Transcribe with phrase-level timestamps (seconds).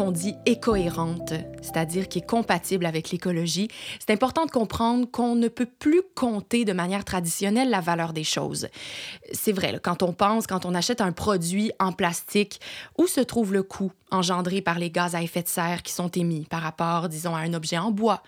[0.00, 3.68] qu'on dit écohérente, c'est-à-dire qui est compatible avec l'écologie,
[3.98, 8.24] c'est important de comprendre qu'on ne peut plus compter de manière traditionnelle la valeur des
[8.24, 8.68] choses.
[9.34, 12.62] C'est vrai, quand on pense, quand on achète un produit en plastique,
[12.96, 16.08] où se trouve le coût engendré par les gaz à effet de serre qui sont
[16.08, 18.22] émis par rapport, disons, à un objet en bois?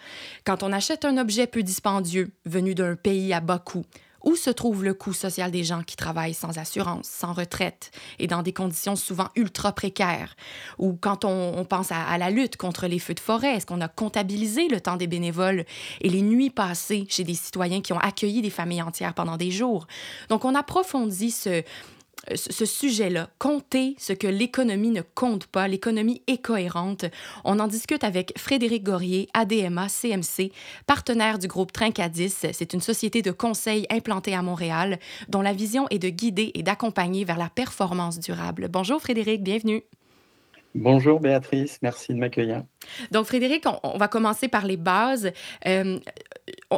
[0.45, 3.87] Quand on achète un objet peu dispendieux venu d'un pays à bas coût,
[4.25, 8.27] où se trouve le coût social des gens qui travaillent sans assurance, sans retraite et
[8.27, 10.37] dans des conditions souvent ultra précaires?
[10.79, 13.89] Ou quand on, pense à, la lutte contre les feux de forêt, est-ce qu'on a
[13.89, 15.65] comptabilisé le temps des bénévoles
[16.01, 19.51] et les nuits passées chez des citoyens qui ont accueilli des familles entières pendant des
[19.51, 19.87] jours?
[20.29, 21.63] Donc, on approfondit ce,
[22.35, 27.05] ce sujet-là, compter ce que l'économie ne compte pas, l'économie est cohérente.
[27.45, 30.53] On en discute avec Frédéric Gorier, ADMA CMC,
[30.87, 32.47] partenaire du groupe Trincadis.
[32.53, 36.63] C'est une société de conseil implantée à Montréal dont la vision est de guider et
[36.63, 38.69] d'accompagner vers la performance durable.
[38.71, 39.83] Bonjour Frédéric, bienvenue.
[40.75, 42.63] Bonjour Béatrice, merci de m'accueillir.
[43.11, 45.31] Donc Frédéric, on, va commencer par les bases.
[45.67, 45.99] Euh,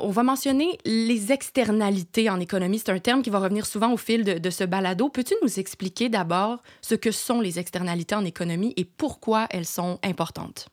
[0.02, 2.78] on va mentionner les externalités en économie.
[2.78, 5.08] C'est un terme qui va revenir souvent au fil de, ce balado.
[5.08, 9.98] Peux-tu nous expliquer d'abord ce que sont les externalités en économie et pourquoi elles sont
[10.02, 10.68] importantes?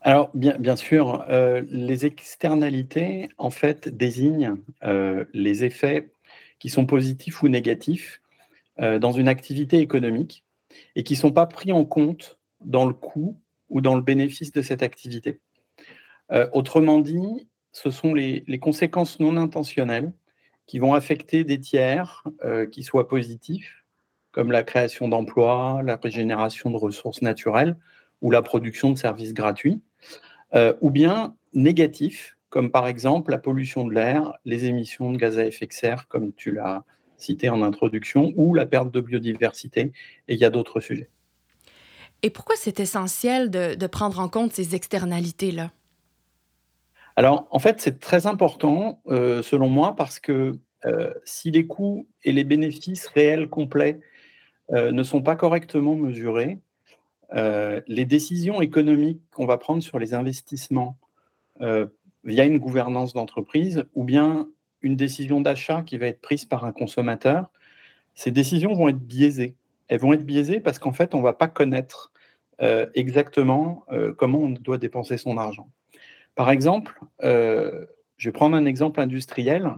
[0.00, 6.10] Alors, bien, sûr, euh, les externalités, en fait, désignent euh, les effets
[6.58, 8.20] qui sont positifs ou négatifs
[9.00, 10.44] dans une activité économique
[10.94, 13.36] et qui ne sont pas pris en compte dans le coût
[13.70, 15.40] ou dans le bénéfice de cette activité.
[16.30, 17.48] Euh, autrement dit,
[17.82, 20.12] ce sont les, conséquences non intentionnelles
[20.66, 23.84] qui vont affecter des tiers euh, qui soient positifs,
[24.32, 27.76] comme la création d'emplois, la régénération de ressources naturelles
[28.20, 29.80] ou la production de services gratuits,
[30.54, 35.38] euh, ou bien négatifs, comme par exemple la pollution de l'air, les émissions de gaz
[35.38, 36.84] à effet de serre, comme tu l'as
[37.16, 39.92] cité en introduction, ou la perte de biodiversité,
[40.28, 41.10] et il y a d'autres sujets.
[42.22, 45.70] Et pourquoi c'est essentiel de, prendre en compte ces externalités-là?
[47.18, 52.06] Alors, en fait, c'est très important, euh, selon moi, parce que euh, si les coûts
[52.22, 53.98] et les bénéfices réels complets
[54.70, 56.60] euh, ne sont pas correctement mesurés,
[57.34, 60.96] les décisions économiques qu'on va prendre sur les investissements
[61.60, 64.48] via une gouvernance d'entreprise ou bien
[64.80, 67.50] une décision d'achat qui va être prise par un consommateur,
[68.14, 69.56] ces décisions vont être biaisées.
[69.88, 72.12] Elles vont être biaisées parce qu'en fait, on ne va pas connaître
[72.94, 73.84] exactement
[74.16, 75.68] comment on doit dépenser son argent.
[76.38, 77.84] Par exemple, euh,
[78.16, 79.74] je vais prendre un exemple industriel.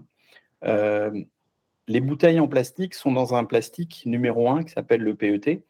[0.62, 5.64] les bouteilles en plastique sont dans un plastique numéro un qui s'appelle le PET.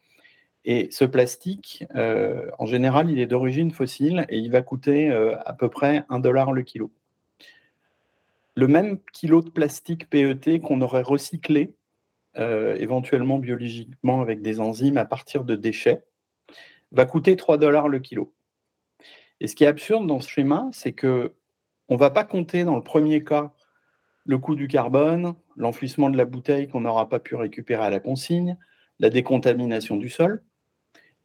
[0.65, 5.09] Et ce plastique, en général, il est d'origine fossile et il va coûter
[5.45, 6.91] à peu près un dollar le kilo
[8.55, 11.73] le même kilo de plastique PET qu'on aurait recyclé,
[12.37, 16.03] euh, éventuellement biologiquement avec des enzymes à partir de déchets,
[16.91, 18.33] va coûter 3 dollars le kilo.
[19.41, 21.33] Et ce qui est absurde dans ce schéma, c'est que
[21.89, 23.51] on ne va pas compter dans le premier cas
[24.23, 27.99] le coût du carbone, l'enfouissement de la bouteille qu'on n'aura pas pu récupérer à la
[27.99, 28.55] consigne,
[28.99, 30.43] la décontamination du sol.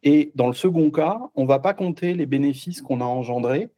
[0.01, 3.69] Et dans le second cas, on ne va pas compter les bénéfices qu'on a engendrés,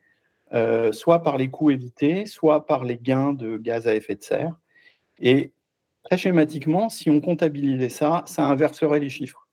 [0.54, 4.24] euh, soit par les coûts évités, soit par les gains de gaz à effet de
[4.24, 4.56] serre.
[5.20, 5.52] Et
[6.04, 9.49] très schématiquement, si on comptabilisait ça, ça inverserait les chiffres.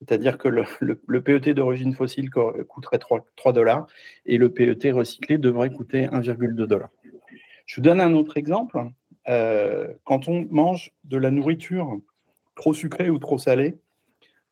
[0.00, 3.86] C'est-à-dire que le, PET d'origine fossile coûterait 3, dollars
[4.24, 6.90] et le PET recyclé devrait coûter 1,2 dollars.
[7.66, 8.82] Je vous donne un autre exemple.
[9.28, 12.00] Euh, quand on mange de la nourriture
[12.54, 13.78] trop sucrée ou trop salée,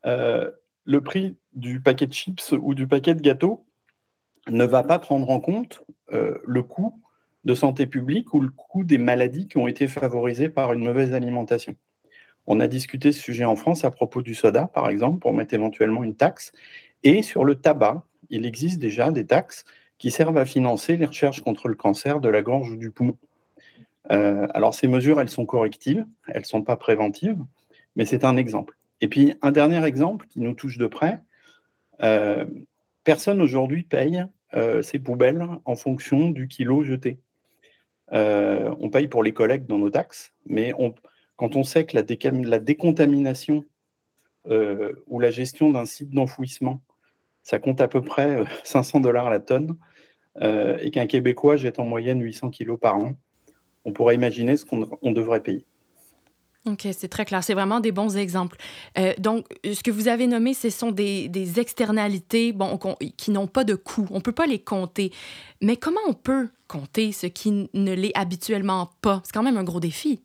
[0.05, 0.51] euh,
[0.85, 3.67] le prix du paquet de chips ou du paquet de gâteaux
[4.49, 5.83] ne va pas prendre en compte
[6.13, 7.03] euh, le coût
[7.45, 11.15] de santé publique ou le coût des maladies qui ont été favorisées par une mauvaise
[11.15, 11.75] alimentation.
[12.51, 15.53] On a discuté ce sujet en France à propos du soda, par exemple, pour mettre
[15.53, 16.53] éventuellement une taxe.
[17.05, 19.67] Et sur le tabac, il existe déjà des taxes
[19.99, 23.19] qui servent à financer les recherches contre le cancer de la gorge ou du poumon.
[24.11, 27.39] Euh, alors ces mesures, elles sont correctives, elles ne sont pas préventives,
[27.97, 28.79] mais c'est un exemple.
[29.03, 31.21] Et puis un dernier exemple qui nous touche de près,
[32.03, 32.47] euh,
[33.05, 34.25] personne aujourd'hui paye
[34.55, 37.19] euh, ces poubelles en fonction du kilo jeté.
[38.11, 40.73] On paye pour les collectes dans nos taxes, mais
[41.39, 43.65] quand on sait que la, décontamination
[44.51, 46.83] euh, ou la gestion d'un site d'enfouissement,
[47.43, 49.77] ça compte à peu près 500 dollars la tonne,
[50.41, 53.17] et qu'un Québécois jette en moyenne 800 kilos par an,
[53.85, 55.67] on pourrait imaginer ce qu'on devrait payer.
[56.67, 57.43] OK, c'est très clair.
[57.43, 58.59] C'est vraiment des bons exemples.
[58.99, 62.55] Euh, donc, ce que vous avez nommé, ce sont des, externalités
[63.17, 64.07] qui n'ont pas de coût.
[64.11, 65.13] On ne peut pas les compter.
[65.63, 69.23] Mais comment on peut compter ce qui ne l'est habituellement pas?
[69.25, 70.21] C'est quand même un gros défi.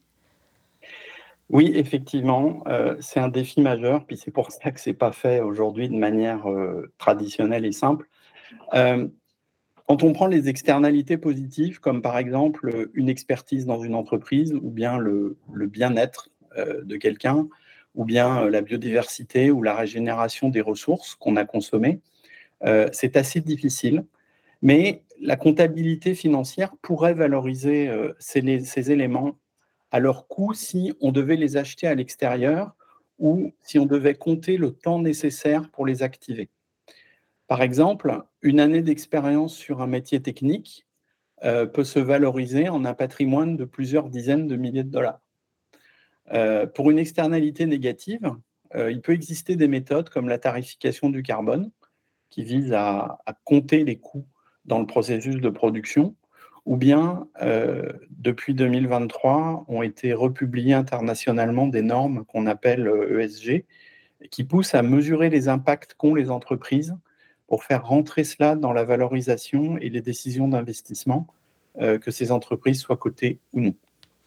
[1.53, 5.39] Oui, effectivement, euh, c'est un défi majeur, puis c'est pour ça que c'est pas fait
[5.39, 8.09] aujourd'hui de manière euh, traditionnelle et simple.
[8.73, 9.07] Euh,
[9.87, 14.71] quand on prend les externalités positives, comme par exemple une expertise dans une entreprise, ou
[14.71, 17.47] bien le, bien-être de quelqu'un,
[17.93, 21.99] ou bien la biodiversité ou la régénération des ressources qu'on a consommées,
[22.93, 24.05] c'est assez difficile.
[24.61, 29.35] Mais la comptabilité financière pourrait valoriser ces éléments
[29.93, 32.75] à leur coût si on devait les acheter à l'extérieur
[33.19, 36.49] ou si on devait compter le temps nécessaire pour les activer.
[37.47, 40.87] Par exemple, une année d'expérience sur un métier technique
[41.43, 45.21] euh, peut se valoriser en un patrimoine de plusieurs dizaines de milliers de dollars.
[46.31, 48.31] Euh, pour une externalité négative,
[48.73, 51.69] euh, il peut exister des méthodes comme la tarification du carbone,
[52.31, 54.25] qui vise à compter les coûts
[54.65, 56.15] dans le processus de production
[56.65, 62.89] ou bien euh, depuis 2023 ont été republiées internationalement des normes qu'on appelle
[63.19, 63.57] ESG, euh,
[64.23, 66.95] e qui poussent à mesurer les impacts qu'ont les entreprises
[67.47, 71.27] pour faire rentrer cela dans la valorisation et les décisions d'investissement,
[71.81, 73.75] euh, que ces entreprises soient cotées ou non.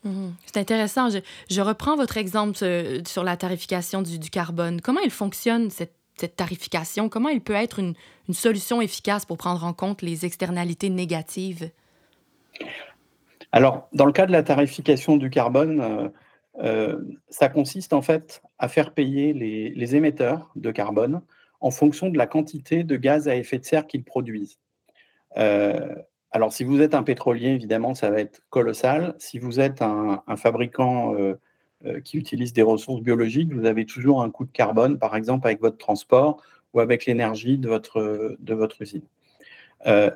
[0.04, 1.08] Mmh C'est intéressant.
[1.08, 2.58] Je, reprends votre exemple
[3.06, 4.82] sur la tarification du, carbone.
[4.82, 5.94] Comment il fonctionne, cette,
[6.36, 7.08] tarification?
[7.08, 7.94] Comment il peut être une
[8.32, 11.70] solution efficace pour prendre en compte les externalités négatives?
[13.56, 16.08] Alors, dans le cas de la tarification du carbone, euh,
[16.62, 17.00] euh,
[17.30, 21.22] ça consiste en fait à faire payer les, émetteurs de carbone
[21.60, 24.58] en fonction de la quantité de gaz à effet de serre qu'ils produisent.
[25.38, 25.94] Euh,
[26.32, 29.14] alors, si vous êtes un pétrolier, évidemment, ça va être colossal.
[29.18, 31.14] Si vous êtes un, fabricant
[32.04, 35.62] qui utilise des ressources biologiques, vous avez toujours un coût de carbone, par exemple avec
[35.62, 36.42] votre transport
[36.74, 39.06] ou avec l'énergie de votre, de votre usine.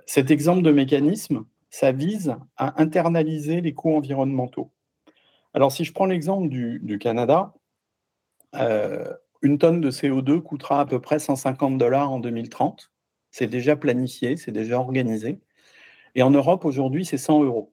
[0.04, 4.72] cet exemple de mécanisme, ça vise à internaliser les coûts environnementaux.
[5.54, 7.54] Alors, si je prends l'exemple du, Canada,
[8.56, 9.12] euh,
[9.42, 12.90] une tonne de CO2 coûtera à peu près 150 dollars en 2030.
[13.30, 15.40] C'est déjà planifié, c'est déjà organisé.
[16.14, 17.72] Et en Europe, aujourd'hui, c'est 100 euros.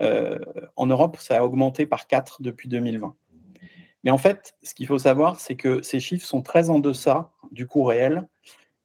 [0.00, 0.38] Euh,
[0.76, 3.16] en Europe, ça a augmenté par 4 depuis 2020.
[4.04, 7.32] Mais en fait, ce qu'il faut savoir, c'est que ces chiffres sont très en deçà
[7.50, 8.28] du coût réel.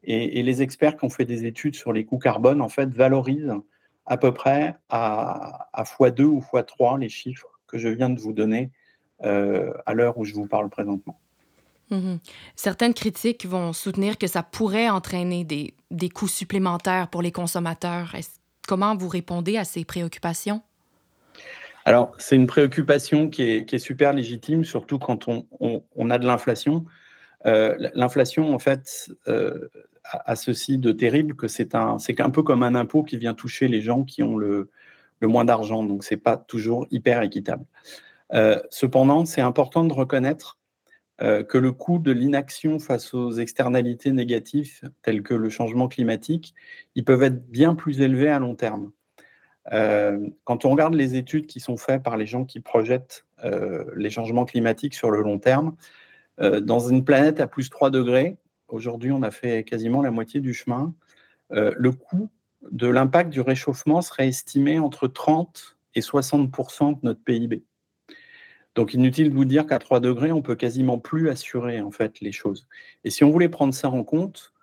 [0.03, 2.89] Et, et, les experts qui ont fait des études sur les coûts carbone, en fait,
[2.89, 3.53] valorisent
[4.05, 8.33] à peu près à, à x2 ou x3 les chiffres que je viens de vous
[8.33, 8.71] donner
[9.23, 11.19] euh, à l'heure où je vous parle présentement.
[11.91, 12.19] Mhm.
[12.55, 18.15] Certaines critiques vont soutenir que ça pourrait entraîner des, des coûts supplémentaires pour les consommateurs.
[18.67, 20.61] Comment vous répondez à ces préoccupations?
[21.85, 26.17] Alors, c'est une préoccupation qui est, qui est, super légitime, surtout quand on, on, a
[26.17, 26.85] de l'inflation.
[27.45, 29.67] Euh, l'inflation, en fait, euh,
[30.03, 31.97] à, ceci de terrible que c'est un,
[32.31, 34.69] peu comme un impôt qui vient toucher les gens qui ont le,
[35.19, 35.83] le moins d'argent.
[35.83, 37.65] Donc, c'est pas toujours hyper équitable.
[38.33, 40.57] Euh, cependant, c'est important de reconnaître
[41.21, 46.53] euh, que le coût de l'inaction face aux externalités négatives telles que le changement climatique,
[46.95, 48.91] ils peuvent être bien plus élevés à long terme.
[49.71, 53.25] Euh, quand on regarde les études qui sont faites par les gens qui projettent
[53.97, 55.75] les changements climatiques sur le long terme,
[56.39, 58.37] dans une planète à plus 3 degrés,
[58.73, 60.95] Aujourd'hui, on a fait quasiment la moitié du chemin.
[61.51, 62.31] Euh, le coût
[62.71, 67.63] de l'impact du réchauffement serait estimé entre 30 et 60% de notre PIB.
[68.73, 72.19] Donc inutile de vous dire qu'à 3 degrés, on peut quasiment plus assurer en fait
[72.19, 72.67] les choses.
[73.03, 74.55] Et si on voulait prendre ça en compte,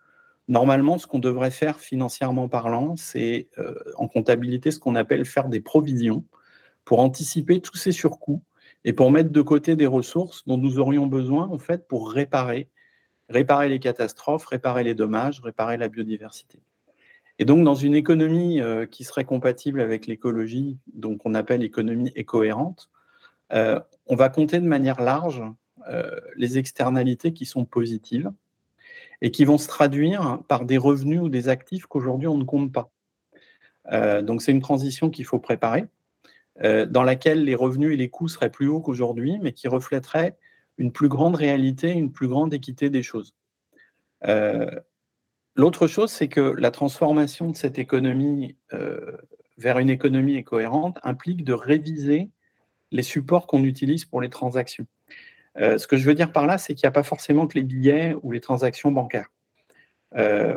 [0.49, 5.49] normalement, ce qu'on devrait faire financièrement parlant, c'est euh, en comptabilité ce qu'on appelle faire
[5.49, 6.25] des provisions
[6.85, 8.43] pour anticiper tous ces surcoûts
[8.85, 12.69] et pour mettre de côté des ressources dont nous aurions besoin en fait pour réparer
[13.31, 16.61] réparer les catastrophes, réparer les dommages, réparer la biodiversité.
[17.39, 22.13] Et donc, dans une économie euh, qui serait compatible avec l'écologie, donc on appelle économie
[22.15, 22.91] écohérente,
[23.53, 25.43] euh, on va compter de manière large
[25.89, 28.31] euh, les externalités qui sont positives
[29.23, 32.73] et qui vont se traduire par des revenus ou des actifs qu'aujourd'hui on ne compte
[32.73, 32.91] pas.
[34.23, 35.87] donc, c'est une transition qu'il faut préparer,
[36.63, 40.37] dans laquelle les revenus et les coûts seraient plus hauts qu'aujourd'hui, mais qui reflèteraient
[40.81, 43.35] une plus grande réalité, une plus grande équité des choses.
[44.27, 44.71] Euh,
[45.55, 49.19] l'autre chose, c'est que la transformation de cette économie euh,
[49.59, 52.31] vers une économie cohérente implique de réviser
[52.93, 54.87] les supports qu'on utilise pour les transactions.
[55.59, 57.59] Euh, ce que je veux dire par là, c'est qu'il n'y a pas forcément que
[57.59, 59.29] les billets ou les transactions bancaires.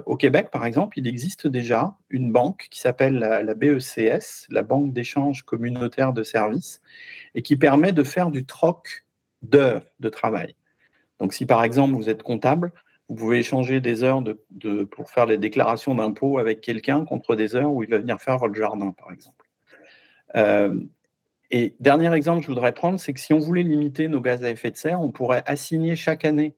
[0.06, 4.64] au Québec, par exemple, il existe déjà une banque qui s'appelle la, la, BECS, la
[4.64, 6.82] Banque d'échange communautaire de services,
[7.36, 9.03] et qui permet de faire du troc
[9.44, 10.56] d'heures de travail.
[11.20, 12.72] Donc si par exemple vous êtes comptable,
[13.10, 14.24] vous pouvez échanger des heures
[14.92, 18.38] pour faire les déclarations d'impôts avec quelqu'un contre des heures où il va venir faire
[18.38, 19.46] votre jardin, par exemple.
[20.36, 20.80] Euh,
[21.52, 24.44] et dernier exemple que je voudrais prendre, c'est que si on voulait limiter nos gaz
[24.44, 26.56] à effet de serre, on pourrait assigner chaque année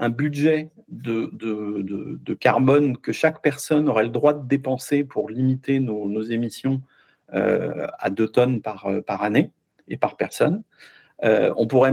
[0.00, 1.30] un budget de,
[2.40, 6.82] carbone que chaque personne aurait le droit de dépenser pour limiter nos, émissions
[7.34, 9.50] euh, à 2 tonnes par année
[9.86, 10.64] et par personne.
[11.22, 11.92] Euh, on pourrait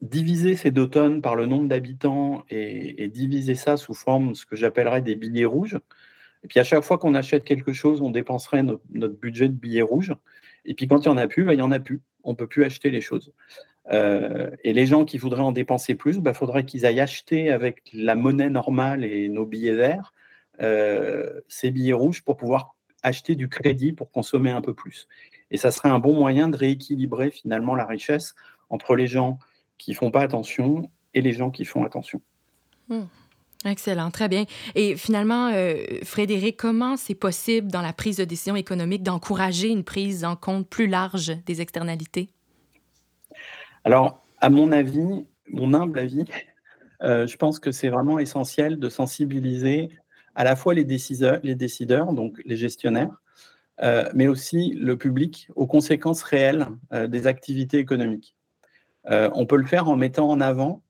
[0.00, 4.46] diviser ces deux tonnes par le nombre d'habitants et, diviser ça sous forme de ce
[4.46, 5.78] que j'appellerais des billets rouges.
[6.44, 9.82] Et puis à chaque fois qu'on achète quelque chose, on dépenserait notre, budget de billets
[9.82, 10.14] rouges.
[10.64, 12.02] Et puis quand il n'y en a plus, bah, il n'y en a plus.
[12.24, 13.32] On ne peut plus acheter les choses.
[13.92, 17.50] Euh, et les gens qui voudraient en dépenser plus, il bah, faudrait qu'ils aillent acheter
[17.50, 20.12] avec la monnaie normale et nos billets verts
[20.62, 25.06] euh, ces billets rouges pour pouvoir acheter du crédit pour consommer un peu plus.
[25.50, 28.34] Et ça serait un bon moyen de rééquilibrer finalement la richesse
[28.70, 29.38] entre les gens
[29.78, 32.20] qui font pas attention et les gens qui font attention.
[32.88, 33.04] Hmm.
[33.64, 34.44] Excellent, très bien.
[34.74, 39.82] Et finalement, euh, Frédéric, comment c'est possible dans la prise de décision économique d'encourager une
[39.82, 42.28] prise en compte plus large des externalités?
[43.84, 46.24] Alors, à mon avis, mon humble avis,
[47.02, 49.90] euh, je pense que c'est vraiment essentiel de sensibiliser
[50.34, 53.22] à la fois les décideurs, les décideurs donc les gestionnaires,
[53.82, 56.68] euh, mais aussi le public aux conséquences réelles
[57.08, 58.36] des activités économiques.
[59.10, 60.82] Euh, on peut le faire en mettant en avant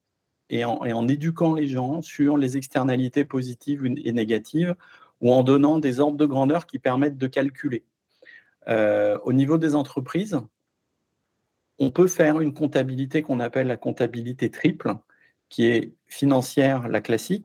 [0.48, 4.76] et en, éduquant les gens sur les externalités positives et négatives
[5.20, 7.84] ou en donnant des ordres de grandeur qui permettent de calculer.
[8.68, 10.40] Euh, au niveau des entreprises,
[11.78, 14.94] on peut faire une comptabilité qu'on appelle la comptabilité triple,
[15.48, 17.44] qui est financière, la classique,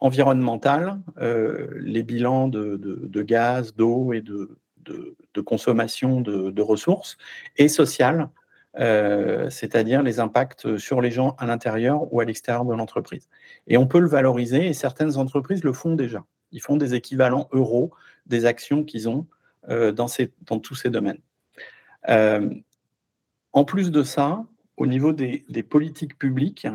[0.00, 4.58] environnementale, euh, les bilans de, gaz, d'eau et de,
[5.44, 7.16] consommation de, ressources,
[7.56, 8.28] et sociale,
[8.78, 13.28] euh, c'est-à-dire les impacts sur les gens à l'intérieur ou à l'extérieur de l'entreprise.
[13.66, 16.24] Et on peut le valoriser, et certaines entreprises le font déjà.
[16.52, 17.92] Ils font des équivalents euros
[18.26, 19.26] des actions qu'ils ont
[19.68, 20.08] euh, dans,
[20.60, 21.20] tous ces domaines.
[22.08, 22.50] Euh,
[23.52, 24.44] en plus de ça,
[24.76, 26.66] au niveau des, politiques publiques,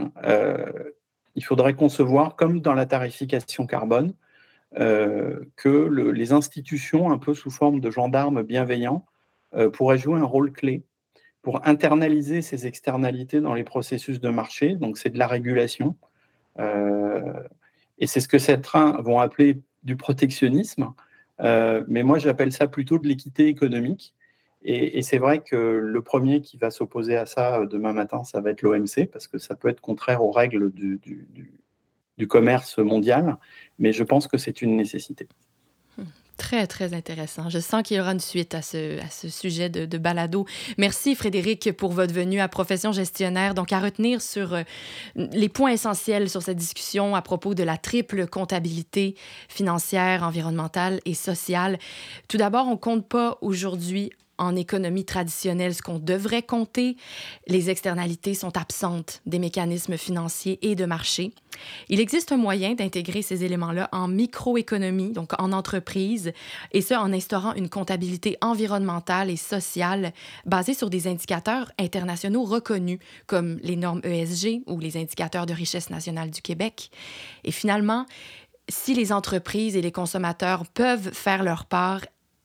[1.35, 4.13] il faudrait concevoir, comme dans la tarification carbone,
[4.75, 9.05] que les institutions, un peu sous forme de gendarmes bienveillants,
[9.73, 10.83] pourraient jouer un rôle clé
[11.43, 14.75] pour internaliser ces externalités dans les processus de marché.
[14.75, 15.95] Donc, c'est de la régulation.
[16.57, 17.43] Euh,
[17.99, 20.93] et c'est ce que certains vont appeler du protectionnisme.
[21.41, 24.15] Euh, mais moi, j'appelle ça plutôt de l'équité économique.
[24.65, 28.39] Et, c'est vrai que le premier qui va s'opposer à ça euh, demain matin, ça
[28.39, 31.51] va être l'OMC, parce que ça peut être contraire aux règles du
[32.27, 33.37] commerce mondial.
[33.79, 35.27] Mais je pense que c'est une nécessité.
[36.37, 37.49] Très, très intéressant.
[37.49, 38.97] Je sens qu'il y aura une suite à ce,
[39.29, 40.47] sujet de, de, balado.
[40.79, 43.53] Merci, Frédéric, pour votre venue à Profession gestionnaire.
[43.53, 44.63] Donc, à retenir sur euh,
[45.15, 49.15] les points essentiels sur cette discussion à propos de la triple comptabilité
[49.47, 51.77] financière, environnementale et sociale.
[52.27, 56.97] Tout d'abord, on ne compte pas aujourd'hui en économie traditionnelle ce qu'on devrait compter.
[57.47, 61.33] Les externalités sont absentes des mécanismes financiers et de marché.
[61.89, 66.33] Il existe un moyen d'intégrer ces éléments-là en microéconomie, donc en entreprise,
[66.71, 70.13] et ce en instaurant une comptabilité environnementale et sociale
[70.45, 75.89] basée sur des indicateurs internationaux reconnus comme les normes ESG ou les indicateurs de richesse
[75.89, 76.89] nationale du Québec.
[77.43, 78.05] Et finalement,
[78.69, 82.01] si les entreprises et les consommateurs peuvent faire leur part,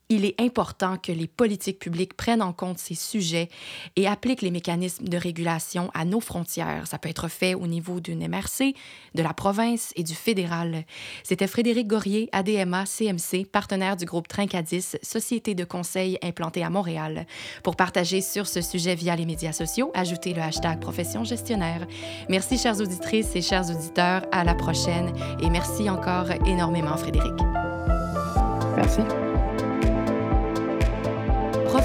[0.09, 3.49] il est important que les politiques publiques prennent en compte ces sujets
[3.97, 6.87] et appliquent les mécanismes de régulation à nos frontières.
[6.87, 8.75] Ça peut être fait au niveau d'une MRC,
[9.15, 10.85] de la province et du fédéral.
[11.23, 17.27] C'était Frédéric Gorier, ADMA CMC, partenaire du groupe Trincadis, société de conseil implantée à Montréal.
[17.63, 21.87] Pour partager sur ce sujet via les médias sociaux, ajoutez le hashtag profession gestionnaire.
[22.29, 24.23] Merci chères auditrices et chers auditeurs.
[24.33, 25.13] À la prochaine
[25.43, 27.33] et merci encore énormément Frédéric.
[28.77, 29.01] Merci.